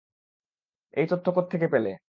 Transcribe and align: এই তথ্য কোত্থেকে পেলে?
এই 0.93 1.05
তথ্য 1.07 1.25
কোত্থেকে 1.35 1.67
পেলে? 1.67 1.91